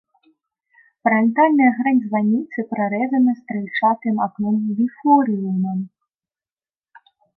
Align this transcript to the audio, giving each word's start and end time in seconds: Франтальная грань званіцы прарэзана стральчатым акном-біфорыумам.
Франтальная 1.07 1.67
грань 1.77 1.99
званіцы 2.07 2.59
прарэзана 2.71 3.31
стральчатым 3.41 4.15
акном-біфорыумам. 4.27 5.79